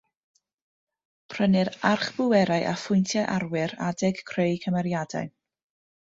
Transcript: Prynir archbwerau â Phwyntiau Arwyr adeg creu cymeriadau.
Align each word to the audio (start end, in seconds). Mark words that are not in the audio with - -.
Prynir 1.33 1.69
archbwerau 1.89 2.65
â 2.69 2.73
Phwyntiau 2.83 3.27
Arwyr 3.37 3.75
adeg 3.89 4.23
creu 4.31 4.55
cymeriadau. 4.63 5.29